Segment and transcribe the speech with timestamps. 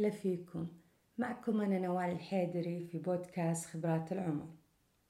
[0.00, 0.66] هلا فيكم.
[1.18, 4.46] معكم أنا نوال الحيدري في بودكاست خبرات العمر.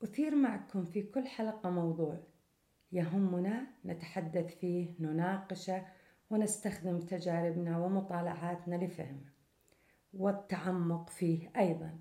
[0.03, 2.19] أثير معكم في كل حلقة موضوع
[2.93, 5.87] يهمنا نتحدث فيه نناقشه
[6.31, 9.33] ونستخدم تجاربنا ومطالعاتنا لفهمه
[10.15, 11.99] والتعمق فيه أيضا.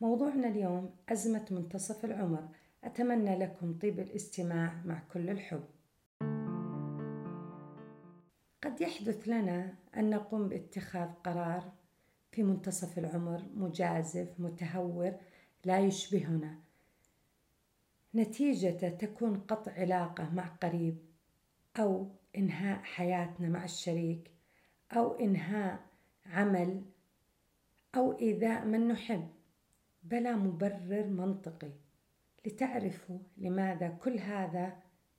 [0.00, 2.48] موضوعنا اليوم أزمة منتصف العمر.
[2.84, 5.64] أتمنى لكم طيب الاستماع مع كل الحب.
[8.62, 11.81] قد يحدث لنا أن نقوم باتخاذ قرار
[12.32, 15.14] في منتصف العمر مجازف متهور
[15.64, 16.58] لا يشبهنا.
[18.14, 20.98] نتيجة تكون قطع علاقة مع قريب
[21.78, 24.30] أو إنهاء حياتنا مع الشريك
[24.92, 25.80] أو إنهاء
[26.26, 26.82] عمل
[27.96, 29.28] أو إيذاء من نحب.
[30.02, 31.72] بلا مبرر منطقي.
[32.46, 34.76] لتعرفوا لماذا كل هذا؟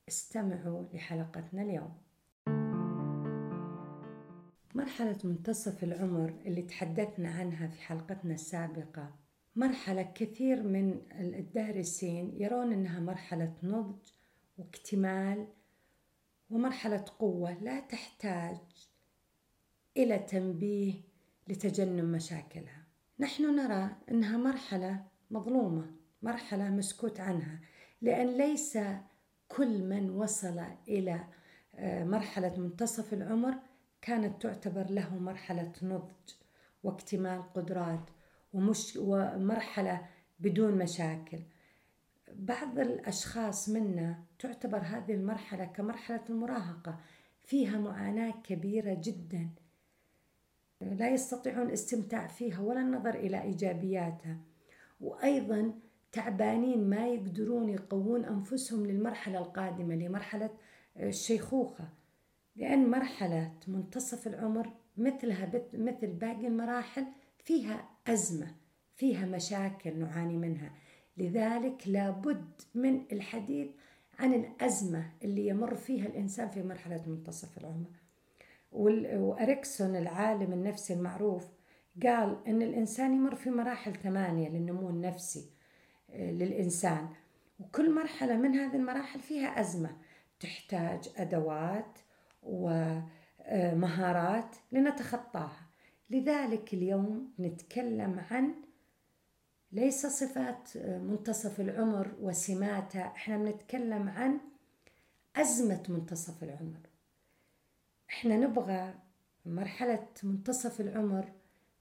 [0.07, 2.02] استمعوا لحلقتنا اليوم.
[4.75, 9.15] مرحلة منتصف العمر اللي تحدثنا عنها في حلقتنا السابقة.
[9.55, 14.09] مرحلة كثير من الدارسين يرون أنها مرحلة نضج
[14.57, 15.47] واكتمال
[16.49, 18.57] ومرحلة قوة لا تحتاج
[19.97, 20.93] إلى تنبيه
[21.47, 22.83] لتجنب مشاكلها.
[23.19, 27.59] نحن نرى أنها مرحلة مظلومة مرحلة مسكوت عنها
[28.01, 28.77] لأن ليس
[29.47, 31.23] كل من وصل إلى
[31.75, 33.55] آه، مرحلة منتصف العمر
[34.03, 36.29] كانت تعتبر له مرحلة نضج
[36.83, 38.09] واكتمال قدرات
[38.53, 40.05] ومش ومرحلة
[40.39, 41.39] بدون مشاكل.
[42.33, 46.99] بعض الأشخاص منا تعتبر هذه المرحلة كمرحلة المراهقة
[47.43, 49.49] فيها معاناة كبيرة جدا.
[50.81, 54.37] لا يستطيعون الاستمتاع فيها ولا النظر إلى إيجابياتها.
[55.01, 55.73] وأيضا
[56.11, 60.49] تعبانين ما يقدرون يقوون أنفسهم للمرحلة القادمة لمرحلة
[60.97, 62.02] الشيخوخة.
[62.55, 67.05] لأن مرحلة منتصف العمر مثلها مثل باقي المراحل
[67.43, 68.55] فيها أزمة
[68.95, 70.71] فيها مشاكل نعاني منها.
[71.17, 73.67] لذلك لابد من الحديث
[74.19, 77.89] عن الأزمة اللي يمر فيها الإنسان في مرحلة منتصف العمر.
[78.71, 81.45] وأريكسون العالم النفسي المعروف
[82.03, 85.49] قال أن الإنسان يمر في مراحل ثمانية للنمو النفسي
[86.09, 87.07] آه، للإنسان.
[87.59, 89.97] وكل مرحلة من هذه المراحل فيها أزمة
[90.39, 91.99] تحتاج أدوات
[92.45, 93.25] ومهارات
[94.71, 95.69] لنتخطاها.
[96.09, 98.53] لذلك اليوم نتكلم عن
[99.71, 104.39] ليس صفات منتصف العمر وسماتها إحنا بنتكلم عن
[105.35, 106.79] أزمة منتصف العمر.
[108.09, 108.93] إحنا نبغى
[109.45, 111.31] مرحلة منتصف العمر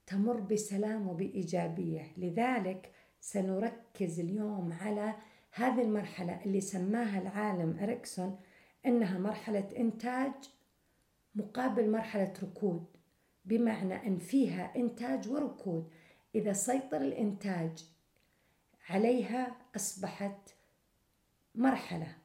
[0.06, 2.06] تمر بسلام وبإيجابية.
[2.16, 5.14] لذلك سنركز اليوم على
[5.52, 8.38] هذه المرحلة اللي سماها العالم أريكسون
[8.86, 10.32] إنها مرحلة إنتاج
[11.34, 12.84] مقابل مرحلة ركود
[13.44, 15.90] بمعنى أن فيها إنتاج وركود.
[16.34, 17.86] إذا سيطر الإنتاج
[18.88, 20.54] عليها أصبحت
[21.54, 22.16] مرحلة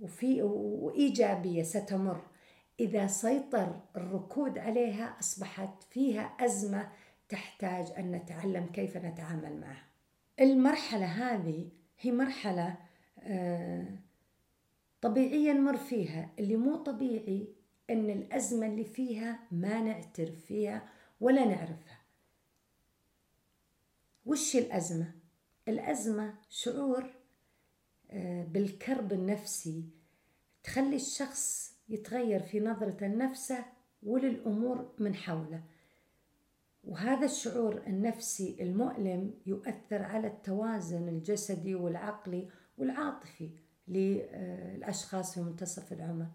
[0.00, 2.20] وفي وإيجابية ستمر.
[2.80, 6.88] إذا سيطر الركود عليها أصبحت فيها أزمة
[7.28, 9.86] تحتاج أن نتعلم كيف نتعامل معها.
[10.40, 11.68] المرحلة هذه
[12.00, 12.76] هي مرحلة
[13.18, 13.86] آه
[15.00, 16.30] طبيعيا نمر فيها.
[16.38, 17.54] اللي مو طبيعي
[17.90, 20.88] إن الأزمة اللي فيها ما نعترف فيها
[21.20, 22.00] ولا نعرفها.
[24.26, 25.12] وش الأزمة؟
[25.68, 27.10] الأزمة شعور
[28.10, 29.84] آه، بالكرب النفسي.
[30.64, 33.64] تخلي الشخص يتغير في نظرته لنفسه
[34.02, 35.62] وللأمور من حوله.
[36.84, 43.50] وهذا الشعور النفسي المؤلم يؤثر على التوازن الجسدي والعقلي والعاطفي.
[43.90, 46.26] للأشخاص في منتصف العمر.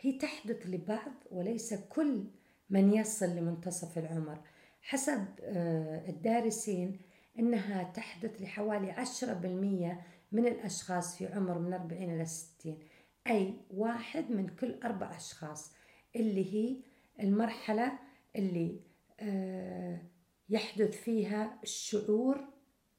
[0.00, 2.24] هي تحدث لبعض وليس كل
[2.70, 4.38] من يصل لمنتصف العمر
[4.82, 6.98] حسب آه، الدارسين
[7.38, 10.00] إنها تحدث لحوالي عشرة بالمية
[10.32, 12.78] من الأشخاص في عمر من 40 إلى 60
[13.26, 15.72] أي واحد من كل أربع أشخاص
[16.16, 16.76] اللي هي
[17.20, 17.98] المرحلة
[18.36, 18.80] اللي
[19.20, 20.02] آه،
[20.48, 22.44] يحدث فيها الشعور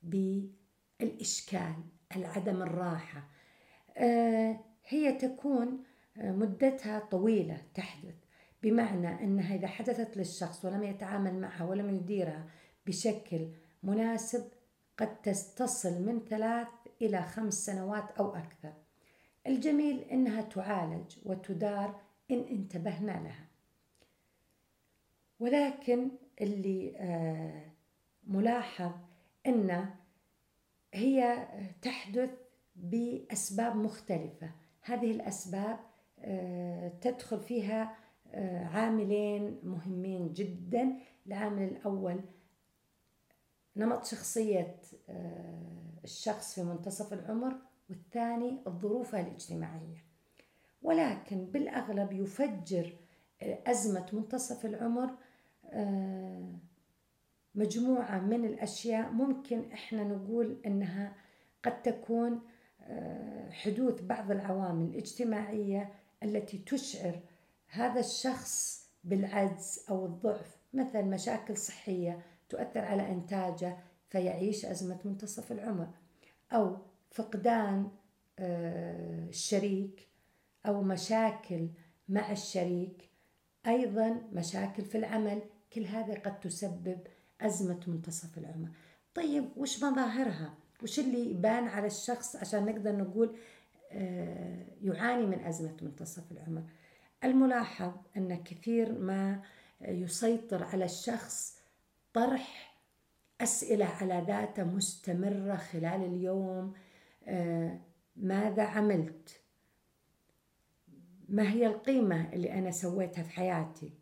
[0.03, 1.73] بالإشكال
[2.15, 3.29] العدم الراحة.
[4.87, 5.83] هي تكون
[6.17, 8.15] آه، مدتها طويلة تحدث.
[8.63, 12.45] بمعنى أنها إذا حدثت للشخص ولم يتعامل معها ولم يديرها
[12.87, 13.47] بشكل
[13.83, 14.51] مناسب
[14.97, 15.21] قد
[15.55, 16.67] تصل من ثلاث
[17.01, 18.73] إلى خمس سنوات أو أكثر.
[19.47, 22.01] الجميل أنها تعالج وتدار
[22.31, 23.47] إن انتبهنا لها.
[25.39, 26.11] ولكن
[26.41, 27.71] اللي آه،
[28.23, 28.91] ملاحظ
[29.47, 29.89] أن
[30.93, 31.47] هي
[31.81, 32.29] تحدث
[32.81, 34.51] بأسباب مختلفة.
[34.81, 35.79] هذه الأسباب
[36.19, 37.95] آه، تدخل فيها
[38.33, 40.93] آه، عاملين مهمين جدا.
[41.27, 42.21] العامل الأول
[43.75, 44.77] نمط شخصية
[45.09, 47.55] آه، الشخص في منتصف العمر
[47.89, 50.03] والثاني الظروف الاجتماعية.
[50.81, 52.93] ولكن بالأغلب يفجر
[53.43, 55.15] أزمة منتصف العمر
[57.55, 61.15] مجموعة من الأشياء ممكن إحنا نقول إنها
[61.63, 62.41] قد تكون
[63.51, 65.93] حدوث بعض العوامل الاجتماعية
[66.23, 67.19] التي تشعر
[67.67, 70.57] هذا الشخص بالعجز أو الضعف.
[70.73, 73.77] مثل مشاكل صحية تؤثر على إنتاجه
[74.09, 75.87] فيعيش أزمة منتصف العمر.
[76.53, 76.77] أو
[77.11, 77.91] فقدان
[78.39, 80.07] آه، الشريك.
[80.65, 81.69] أو مشاكل
[82.09, 83.09] مع الشريك.
[83.67, 85.41] أيضا مشاكل في العمل.
[85.73, 86.99] كل هذه قد تسبب
[87.41, 88.69] أزمة منتصف العمر.
[89.15, 90.53] طيب وش مظاهرها؟
[90.83, 93.35] وش اللي يبان على الشخص عشان نقدر نقول
[93.91, 96.63] آه، يعاني من أزمة منتصف العمر.
[97.23, 99.41] الملاحظ أن كثير ما
[99.81, 101.57] يسيطر على الشخص
[102.13, 102.77] طرح
[103.41, 106.73] أسئلة على ذاته مستمرة خلال اليوم
[107.27, 107.79] آه،
[108.15, 109.41] ماذا عملت؟
[111.29, 113.93] ما هي القيمة اللي أنا سويتها في حياتي؟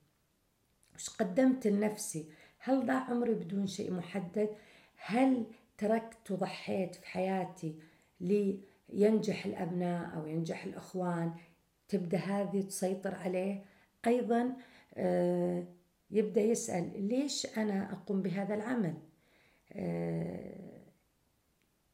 [0.96, 2.30] وش قدمت لنفسي؟
[2.60, 4.50] هل ضاع عمري بدون شيء محدد؟
[4.96, 5.46] هل
[5.80, 7.76] تركت وضحيت في حياتي
[8.22, 11.34] لينجح الأبناء أو ينجح الأخوان
[11.88, 13.66] تبدأ هذه تسيطر عليه.
[14.08, 14.56] أيضا
[14.94, 15.64] آه،
[16.12, 18.94] يبدأ يسأل ليش أنا أقوم بهذا العمل؟
[19.74, 20.82] آه،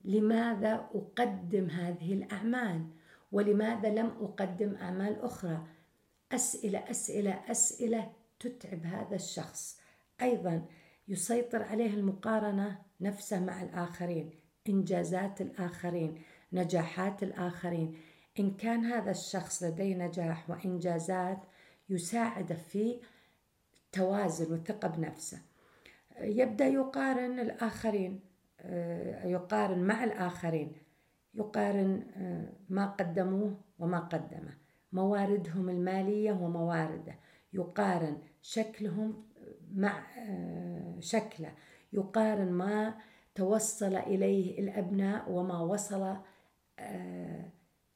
[0.04, 2.88] لماذا أقدم هذه الأعمال؟
[3.32, 5.68] ولماذا لم أقدم أعمال أخرى؟
[6.32, 9.80] أسئلة أسئلة أسئلة تتعب هذا الشخص.
[10.22, 10.66] أيضا
[11.08, 14.32] يسيطر عليه المقارنة نفسه مع الآخرين
[14.70, 16.22] إنجازات الآخرين
[16.54, 17.98] نجاحات الآخرين.
[18.40, 21.40] إن كان هذا الشخص لديه نجاح وإنجازات
[21.90, 23.00] يساعده في
[23.92, 25.42] توازن وثقة بنفسه.
[26.20, 28.20] يبدأ يقارن الآخرين
[28.60, 30.72] آه، يقارن مع الآخرين.
[31.34, 34.58] يقارن آه، ما قدموه وما قدمه.
[34.92, 37.16] مواردهم المالية وموارده.
[37.54, 39.26] يقارن شكلهم
[39.74, 41.54] مع آه، شكله.
[41.94, 42.98] يقارن ما
[43.36, 46.18] توصل إليه الأبناء وما وصل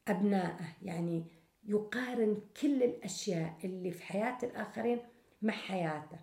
[0.08, 0.76] أبنائه.
[0.82, 1.24] يعني
[1.64, 4.98] يقارن كل الأشياء اللي في حياة الآخرين
[5.42, 6.18] مع حياته.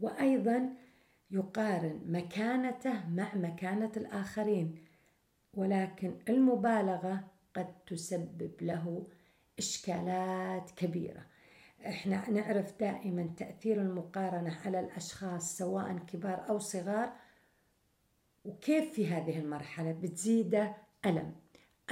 [0.00, 0.70] وأيضا
[1.30, 4.78] يقارن مكانته مع مكانة الآخرين.
[5.54, 9.06] ولكن المبالغة قد تسبب له
[9.58, 11.26] إشكالات كبيرة.
[11.86, 17.12] إحنا نعرف دائما تأثير المقارنة على الأشخاص سواء كبار أو صغار.
[18.44, 20.76] وكيف في هذه المرحلة؟ بتزيده
[21.06, 21.32] ألم.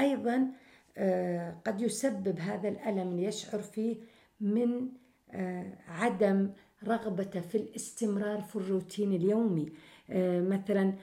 [0.00, 0.48] أيضا
[0.96, 3.96] آه، قد يسبب هذا الألم اللي يشعر فيه
[4.40, 4.88] من
[5.30, 6.50] آه، عدم
[6.84, 9.72] رغبته في الاستمرار في الروتين اليومي.
[10.10, 10.94] آه، مثلا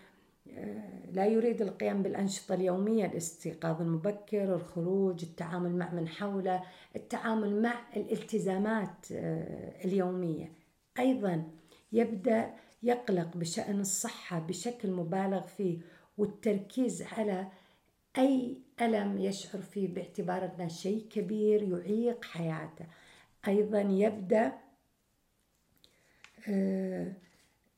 [1.12, 6.64] لا يريد القيام بالأنشطة اليومية الاستيقاظ المبكر الخروج التعامل مع من حوله
[6.96, 9.06] التعامل مع الالتزامات
[9.86, 10.52] اليومية.
[11.00, 11.44] أيضا
[11.92, 12.54] يبدأ
[12.84, 15.80] يقلق بشأن الصحة بشكل مبالغ فيه
[16.18, 17.48] والتركيز على
[18.18, 22.86] أي ألم يشعر فيه باعتبار أنه شيء كبير يعيق حياته.
[23.48, 24.54] أيضا يبدأ
[26.50, 27.14] آه،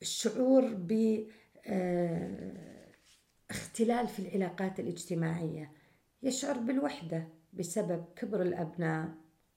[0.02, 1.26] الشعور ب آه،
[3.50, 5.70] اختلال في العلاقات الاجتماعية
[6.22, 9.08] يشعر بالوحدة بسبب كبر الأبناء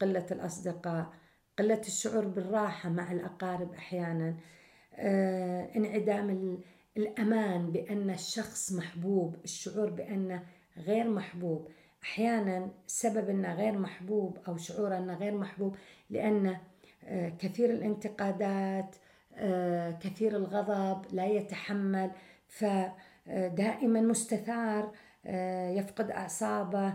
[0.02, 1.14] قلة الأصدقاء
[1.60, 4.36] قلة الشعور بالراحة مع الأقارب أحيانا.
[4.94, 6.58] آه، انعدام
[6.98, 10.44] الأمان بأن الشخص محبوب الشعور بأنه
[10.78, 11.68] غير محبوب.
[12.04, 15.76] أحيانا سبب أنه غير محبوب أو شعور أنه غير محبوب
[16.10, 16.58] لأن
[17.04, 19.05] آه، كثير الانتقادات آه،
[20.00, 22.12] كثير الغضب لا يتحمل
[22.48, 24.92] فدائما مستثار
[25.25, 26.94] آه، يفقد أعصابه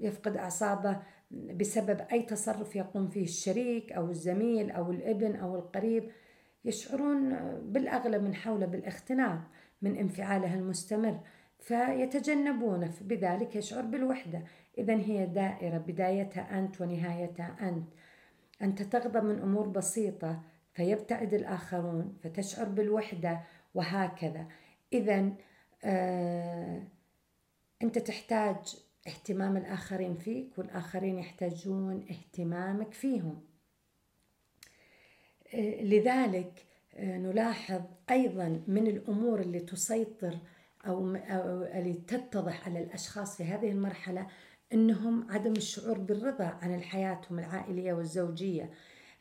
[0.00, 6.10] يفقد أعصابه بسبب أي تصرف يقوم فيه الشريك أو الزميل أو الابن أو القريب.
[6.64, 9.40] يشعرون بالاغلب من حوله بالاختناق
[9.82, 11.20] من انفعاله المستمر
[11.58, 14.42] فيتجنبونه بذلك يشعر بالوحدة.
[14.78, 17.88] إذا هي دائرة بدايتها أنت ونهايتها أنت.
[18.62, 23.40] أنت تغضب من أمور بسيطة فيبتعد الآخرون فتشعر بالوحدة
[23.74, 24.46] وهكذا.
[24.92, 25.32] إذا
[25.84, 26.82] آه
[27.82, 28.76] أنت تحتاج
[29.06, 33.40] اهتمام الآخرين فيك والآخرين يحتاجون اهتمامك فيهم.
[35.54, 36.64] آه لذلك
[36.94, 40.38] آه نلاحظ أيضا من الأمور اللي تسيطر
[40.86, 44.26] أو اللي تتضح على الأشخاص في هذه المرحلة
[44.72, 48.70] إنهم عدم الشعور بالرضا عن حياتهم العائلية والزوجية.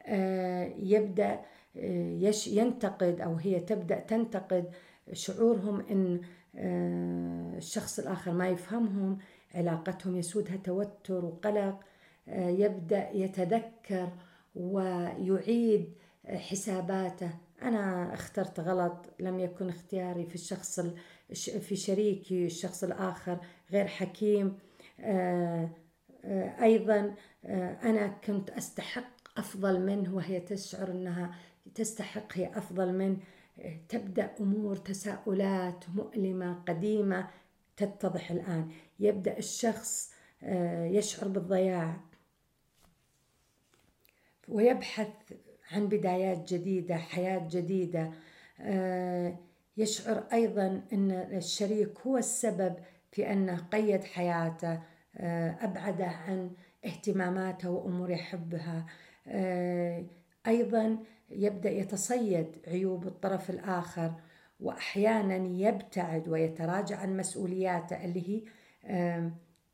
[0.05, 1.39] آه، يبدأ
[1.77, 4.71] آه، ينتقد أو هي تبدأ تنتقد
[5.13, 6.21] شعورهم إن
[6.55, 9.17] آه، الشخص الآخر ما يفهمهم
[9.55, 11.79] علاقتهم يسودها توتر وقلق.
[12.37, 14.09] يبدأ يتذكر
[14.55, 15.93] ويعيد
[16.27, 17.29] حساباته.
[17.61, 20.79] أنا اخترت غلط لم يكن اختياري في الشخص
[21.59, 23.37] في شريكي الشخص الآخر
[23.71, 24.57] غير حكيم.
[25.01, 25.69] آه،
[26.25, 27.15] آه، أيضا
[27.45, 31.35] آه، أنا كنت أستحق أفضل منه وهي تشعر إنها
[31.75, 33.17] تستحق هي أفضل منه
[33.89, 37.27] تبدأ أمور تساؤلات مؤلمة قديمة
[37.77, 38.71] تتضح الآن.
[38.99, 40.13] يبدأ الشخص
[40.91, 41.99] يشعر بالضياع
[44.47, 45.07] ويبحث
[45.71, 48.11] عن بدايات جديدة حياة جديدة.
[49.77, 52.75] يشعر أيضا إن الشريك هو السبب
[53.11, 54.79] في أنه قيد حياته.
[55.19, 56.51] أبعده عن
[56.85, 58.85] اهتماماته وأمور يحبها
[59.27, 60.05] آه،
[60.47, 60.97] أيضا
[61.29, 64.13] يبدأ يتصيد عيوب الطرف الآخر
[64.59, 68.41] وأحيانا يبتعد ويتراجع عن مسؤولياته اللي هي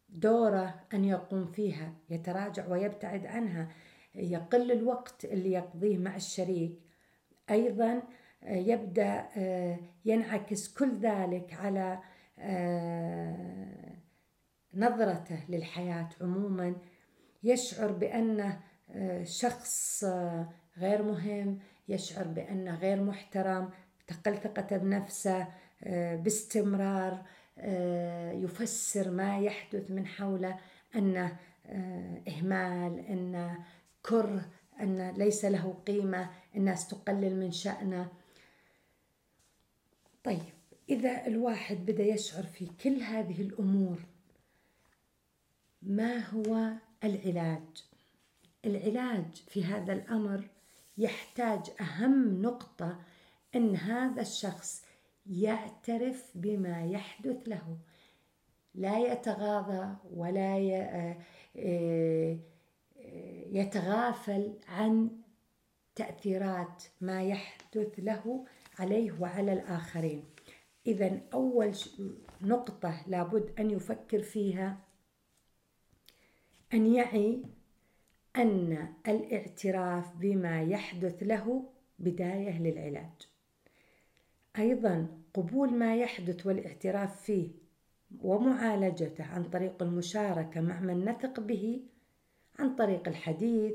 [0.10, 3.70] دوره أن يقوم فيها يتراجع ويبتعد عنها.
[4.16, 6.80] يقل الوقت اللي يقضيه مع الشريك.
[7.50, 8.02] أيضا
[8.44, 9.26] آه، يبدأ
[10.06, 12.00] ينعكس كل ذلك على
[12.40, 13.95] آه،
[14.76, 16.76] نظرته للحياة عموما
[17.44, 18.60] يشعر بأنه
[18.92, 23.70] آه، شخص آه، غير مهم يشعر بأنه غير محترم
[24.08, 25.48] تقل ثقته بنفسه
[26.16, 27.26] باستمرار
[28.34, 30.60] يفسر ما يحدث من حوله
[30.96, 31.38] أنه
[32.28, 33.66] إهمال أنه
[34.02, 34.50] كره
[34.82, 38.08] أن ليس له قيمة الناس تقلل من شأنه.
[40.24, 40.54] طيب
[40.90, 44.00] إذا الواحد بدأ يشعر في كل هذه الأمور
[45.86, 46.72] ما هو
[47.04, 47.86] العلاج؟
[48.66, 50.48] العلاج في هذا الأمر
[50.98, 53.00] يحتاج أهم نقطة
[53.56, 54.86] أن هذا الشخص
[55.26, 57.78] يعترف بما يحدث له
[58.76, 60.58] لا يتغاضى ولا
[61.56, 62.38] آه،
[63.52, 65.10] يتغافل عن
[65.96, 68.46] تأثيرات ما يحدث له
[68.80, 70.24] عليه وعلى الآخرين
[70.88, 71.72] إذا أول
[72.42, 74.78] نقطة لابد أن يفكر فيها
[76.76, 77.44] أن يعي
[78.36, 83.30] أن الاعتراف بما يحدث له بداية للعلاج.
[84.58, 87.52] أيضا قبول ما يحدث والاعتراف فيه
[88.22, 91.82] ومعالجته عن طريق المشاركة مع من نثق به
[92.60, 93.74] عن طريق الحديث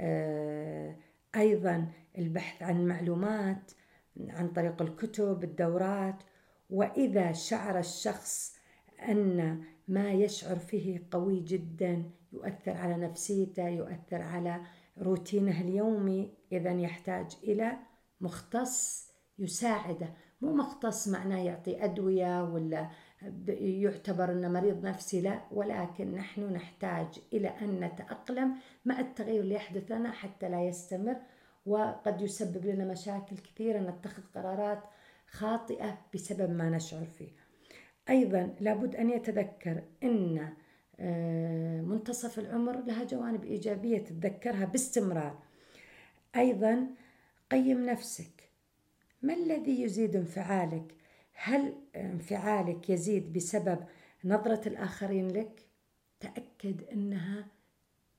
[0.00, 0.96] آه،
[1.36, 3.72] أيضا البحث عن معلومات
[4.28, 6.22] عن طريق الكتب الدورات.
[6.70, 8.59] وإذا شعر الشخص
[9.08, 12.02] أن ما يشعر فيه قوي جدا
[12.32, 14.60] يؤثر على نفسيته يؤثر على
[14.98, 17.72] روتينه اليومي اذا يحتاج إلى
[18.20, 20.14] مختص يساعده.
[20.40, 22.90] مو مختص معناه يعطي أدوية ولا
[23.58, 25.40] يعتبر إنه مريض نفسي لا.
[25.52, 28.54] ولكن نحن نحتاج إلى أن نتأقلم
[28.84, 31.16] مع التغير اللي يحدث لنا حتى لا يستمر.
[31.66, 34.82] وقد يسبب لنا مشاكل كثيرة نتخذ قرارات
[35.26, 37.39] خاطئة بسبب ما نشعر فيه.
[38.10, 40.54] أيضا لابد أن يتذكر أن
[41.00, 45.38] آه، منتصف العمر لها جوانب إيجابية تتذكرها باستمرار.
[46.36, 46.86] أيضا
[47.50, 48.50] قيم نفسك.
[49.22, 50.94] ما الذي يزيد انفعالك؟
[51.32, 53.78] هل انفعالك يزيد بسبب
[54.24, 55.62] نظرة الآخرين لك؟
[56.20, 57.46] تأكد أنها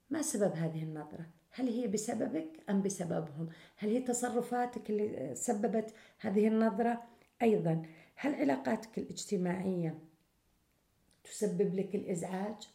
[0.09, 1.25] ما سبب هذه النظرة.
[1.51, 7.03] هل هي بسببك أم بسببهم؟ هل هي تصرفاتك اللي سببت هذه النظرة؟
[7.41, 7.81] أيضا
[8.21, 9.99] هل علاقاتك الاجتماعية
[11.23, 12.69] تسبب لك الإزعاج؟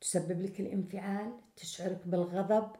[0.00, 2.70] تسبب لك الانفعال؟ تشعرك بالغضب؟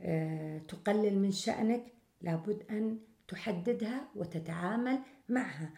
[0.00, 1.84] آه، تقلل من شأنك؟
[2.22, 2.98] لابد أن
[3.28, 4.98] تحددها وتتعامل
[5.28, 5.70] معها.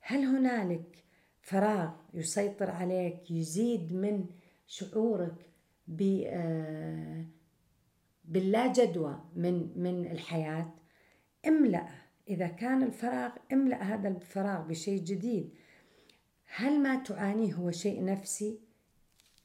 [0.00, 1.04] هل هنالك
[1.40, 4.26] فراغ يسيطر عليك يزيد من
[4.66, 5.46] شعورك
[6.26, 7.24] آه،
[8.24, 10.74] باللا جدوى من من الحياة؟
[11.46, 15.54] املأ إذا كان الفراغ املأ هذا الفراغ بشيء جديد.
[16.54, 18.60] هل ما تعانيه هو شيء نفسي؟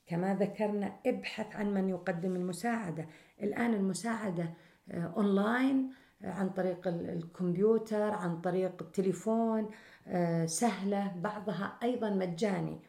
[0.08, 3.08] كما ذكرنا ابحث عن من يقدم المساعدة.
[3.42, 4.54] الآن المساعدة
[4.92, 5.92] آه، أونلاين
[6.22, 9.70] آه، عن طريق الكمبيوتر عن طريق التليفون
[10.08, 12.80] آه، سهلة بعضها أيضا مجاني.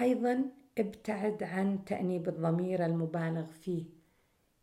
[0.00, 0.44] أيضا
[0.78, 3.84] ابتعد عن تأنيب الضمير المبالغ فيه.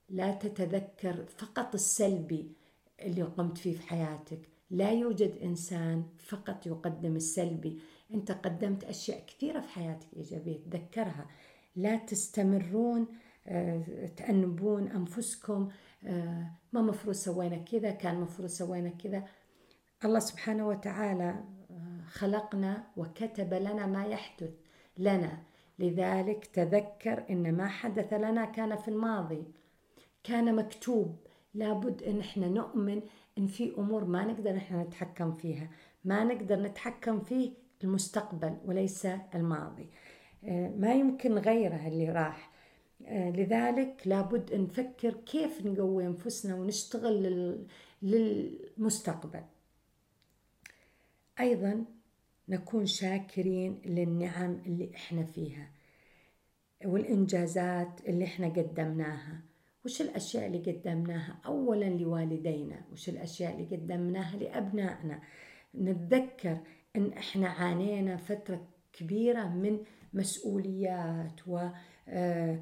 [0.10, 2.64] لا تتذكر فقط السلبي.
[3.02, 4.40] اللي قمت فيه في حياتك.
[4.70, 7.80] لا يوجد إنسان فقط يقدم السلبي.
[8.14, 11.28] أنت قدمت أشياء كثيرة في حياتك إيجابية تذكرها.
[11.75, 13.08] لا تستمرون
[13.48, 15.70] آه، تأنبون أنفسكم
[16.04, 19.24] آه، ما مفروض سوينا كذا كان مفروض سوينا كذا.
[20.06, 24.54] الله سبحانه وتعالى آه، خلقنا وكتب لنا ما يحدث
[24.98, 25.44] لنا.
[25.80, 29.44] لذلك تذكر إن ما حدث لنا كان في الماضي.
[30.24, 31.25] كان مكتوب.
[31.56, 33.02] لابد إن إحنا نؤمن
[33.38, 35.70] إن في أمور ما نقدر إحنا نتحكم فيها.
[36.06, 37.52] ما نقدر نتحكم فيه
[37.84, 39.90] المستقبل وليس الماضي.
[40.78, 42.52] ما يمكن غيره اللي راح.
[43.06, 47.58] آه، لذلك لابد نفكر كيف نقوي أنفسنا ونشتغل
[48.02, 49.44] للمستقبل.
[51.40, 51.86] أيضا
[52.50, 55.70] نكون شاكرين للنعم اللي إحنا فيها
[56.86, 59.42] والإنجازات اللي إحنا قدمناها.
[59.86, 65.20] وش الأشياء اللي قدمناها اولا لوالدينا؟ وش الأشياء اللي قدمناها لأبنائنا؟
[65.75, 66.58] نتذكر
[66.96, 69.80] إن إحنا عانينا فترة كبيرة من
[70.13, 71.68] مسؤوليات و
[72.08, 72.60] آه،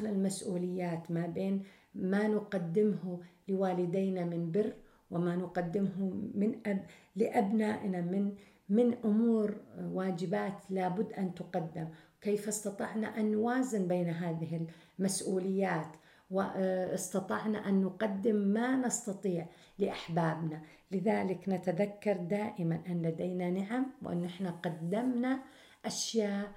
[0.00, 1.62] المسؤوليات ما بين
[1.94, 4.72] ما نقدمه لوالدينا من بر
[5.10, 6.86] وما نقدمه من أب
[7.16, 8.32] لأبنائنا من
[8.68, 11.88] من أمور واجبات لابد أن تقدم.
[12.20, 14.66] كيف استطعنا أن نوازن بين هذه
[14.98, 15.96] المسؤوليات؟
[16.30, 19.46] واستطعنا أن نقدم ما نستطيع
[19.78, 20.62] لأحبابنا.
[20.90, 25.40] لذلك نتذكر دائما أن لدينا نعم وأن إحنا قدمنا
[25.84, 26.52] أشياء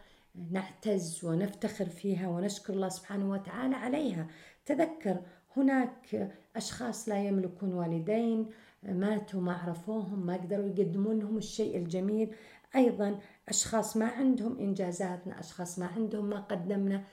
[0.52, 4.28] نعتز ونفتخر فيها ونشكر الله سبحانه وتعالى عليها.
[4.66, 5.22] تذكر
[5.58, 8.50] هناك أشخاص لا يملكون والدين
[8.84, 12.36] ماتوا ما عرفوهم ما قدروا يقدمون لهم الشيء الجميل.
[12.76, 17.04] أيضا أشخاص ما عندهم إنجازاتنا أشخاص ما عندهم ما قدمنا.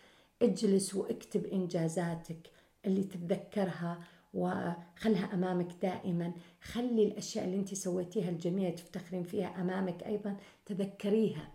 [0.43, 2.51] اجلس واكتب إنجازاتك
[2.87, 3.99] اللي تتذكرها
[4.35, 6.33] وخلها أمامك دائما.
[6.63, 11.53] خلي الأشياء اللي أنت سويتيها الجميلة تفتخرين فيها أمامك أيضا تذكريها.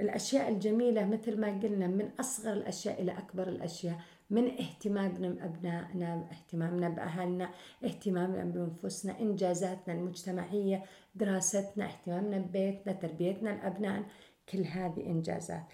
[0.00, 4.00] الأشياء الجميلة مثل ما قلنا من أصغر الأشياء إلى أكبر الأشياء
[4.30, 7.50] من اهتمامنا بأبنائنا اهتمامنا بأهلنا
[7.84, 10.82] اهتمامنا بأنفسنا إنجازاتنا المجتمعية
[11.14, 14.06] دراستنا اهتمامنا ببيتنا تربيتنا لأبنائنا
[14.48, 15.64] كل هذه إنجازات.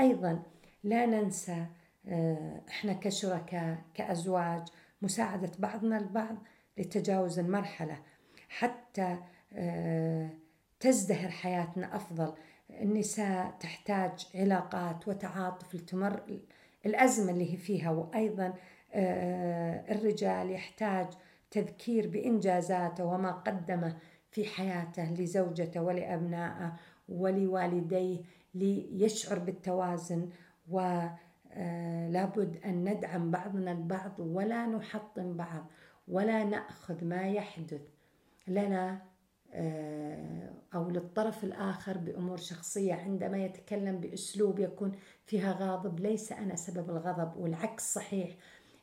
[0.00, 0.42] أيضا
[0.84, 1.66] لا ننسى
[2.68, 4.62] إحنا كشركاء كأزواج
[5.02, 6.36] مساعدة بعضنا البعض
[6.78, 7.98] لتجاوز المرحلة.
[8.48, 9.18] حتى
[9.52, 10.30] آه،
[10.80, 12.34] تزدهر حياتنا أفضل.
[12.70, 16.22] النساء تحتاج علاقات وتعاطف لتمر
[16.86, 17.90] الأزمة اللي هي فيها.
[17.90, 18.54] وأيضا
[18.92, 21.06] آه، الرجال يحتاج
[21.50, 23.96] تذكير بإنجازاته وما قدمه
[24.30, 26.72] في حياته لزوجته ولأبنائه
[27.08, 28.18] ولوالديه
[28.54, 30.28] ليشعر بالتوازن.
[30.70, 31.18] ولابد
[31.52, 32.08] آه،
[32.64, 35.66] أن ندعم بعضنا البعض ولا نحطم بعض
[36.08, 37.80] ولا نأخذ ما يحدث
[38.48, 39.02] لنا
[39.52, 44.92] آه، أو للطرف الآخر بأمور شخصية عندما يتكلم بأسلوب يكون
[45.26, 46.00] فيها غاضب.
[46.00, 48.36] ليس أنا سبب الغضب والعكس صحيح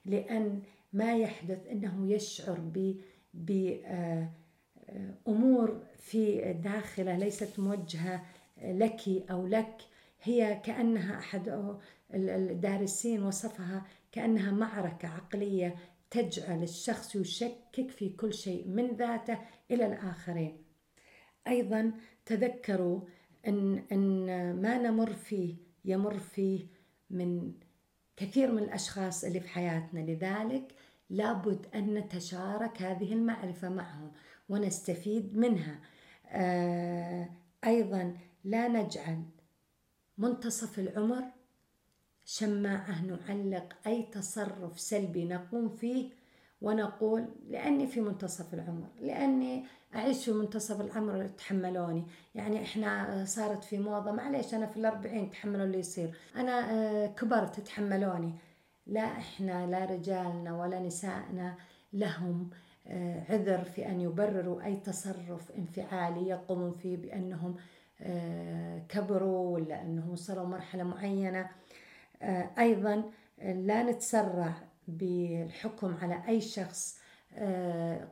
[0.06, 0.62] لأن
[0.94, 2.60] ما يحدث أنه يشعر
[3.34, 4.30] بأمور
[5.70, 8.26] آه، في داخله ليست موجهة
[8.58, 9.02] لك
[9.32, 9.82] أو لك.
[10.24, 11.50] هي كأنها أحد
[12.14, 15.76] الدارسين وصفها كأنها معركة عقلية
[16.10, 19.40] تجعل الشخص يشكك في كل شيء من ذاته
[19.72, 20.64] إلى الآخرين.
[21.48, 21.92] أيضا
[22.26, 23.02] تذكروا
[23.48, 24.26] أن, أن
[24.62, 26.68] ما نمر فيه يمر فيه
[27.10, 27.54] من
[28.18, 30.00] كثير من الأشخاص اللي في حياتنا.
[30.00, 30.76] لذلك
[31.10, 34.12] لابد أن نتشارك هذه المعرفة معهم
[34.50, 35.80] ونستفيد منها.
[36.28, 37.30] آه،
[37.66, 39.24] أيضا لا نجعل
[40.18, 41.24] منتصف العمر
[42.26, 46.10] شماعة نعلق أي تصرف سلبي نقوم فيه
[46.62, 52.04] ونقول لأني في منتصف العمر لأني أعيش في منتصف العمر تحملوني.
[52.36, 56.14] يعني إحنا صارت في موضة معليش أنا في الأربعين تحملوا اللي يصير.
[56.36, 58.34] أنا آه، كبرت تحملوني.
[58.88, 61.56] لا إحنا لا رجالنا ولا نسائنا
[61.94, 62.50] لهم
[62.88, 67.56] آه، عذر في أن يبرروا أي تصرف انفعالي يقومون فيه بأنهم
[68.02, 71.50] آه، كبروا ولا أنهم وصلوا مرحلة معينة.
[72.60, 74.54] أيضا لا نتسرع
[74.88, 77.00] بالحكم على أي شخص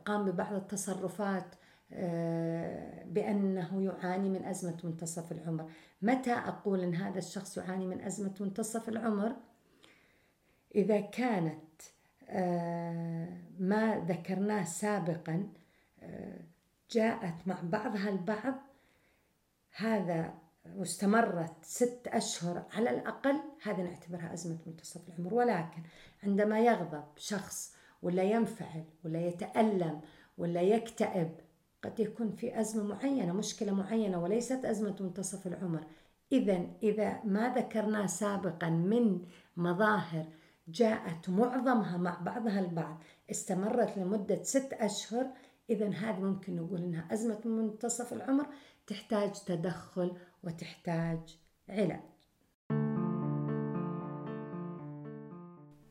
[0.04, 1.46] قام ببعض التصرفات
[3.06, 5.70] بأنه يعاني من أزمة منتصف العمر.
[6.02, 9.36] متى أقول أن هذا الشخص يعاني من أزمة منتصف العمر؟
[10.74, 11.82] إذا كانت
[13.58, 15.48] ما ذكرناه سابقا
[16.90, 18.54] جاءت مع بعضها البعض
[19.76, 20.34] هذا
[20.76, 25.34] واستمرت ست أشهر على الأقل هذا نعتبرها أزمة منتصف العمر.
[25.34, 25.82] ولكن
[26.22, 30.00] عندما يغضب شخص ولا ينفعل ولا يتألم
[30.38, 31.30] ولا يكتئب
[31.84, 35.86] قد يكون في أزمة معينة مشكلة معينة وليست أزمة منتصف العمر.
[36.32, 39.20] إذا إذا ما ذكرناه سابقا من
[39.56, 40.26] مظاهر
[40.68, 45.30] جاءت معظمها مع بعضها البعض استمرت لمدة ست أشهر
[45.70, 48.46] إذا هذه ممكن نقول إنها أزمة منتصف العمر.
[48.86, 52.00] تحتاج تدخل وتحتاج علاج.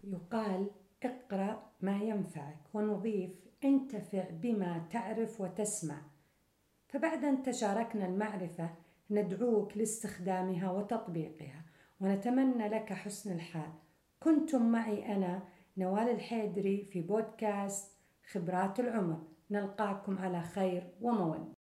[0.03, 0.71] يقال
[1.03, 3.32] اقرأ ما ينفعك ونضيف
[3.63, 6.01] انتفع بما تعرف وتسمع.
[6.88, 8.69] فبعد أن تشاركنا المعرفة
[9.12, 11.65] ندعوك لاستخدامها وتطبيقها
[12.01, 13.73] ونتمنى لك حسن الحال.
[14.19, 15.43] كنتم معي أنا
[15.77, 17.97] نوال الحيدري في بودكاست
[18.32, 19.21] خبرات العمر.
[19.51, 21.62] نلقاكم على خير ومودة